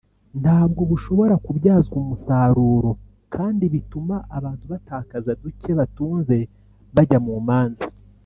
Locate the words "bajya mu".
6.95-7.33